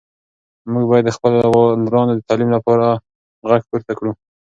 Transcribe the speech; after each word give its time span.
موږ 0.71 0.85
باید 0.91 1.05
د 1.07 1.11
خپلو 1.17 1.37
لورانو 1.83 2.13
د 2.15 2.21
تعلیم 2.29 2.49
لپاره 2.57 2.85
غږ 3.49 3.61
پورته 3.69 3.93
کړو. 3.99 4.11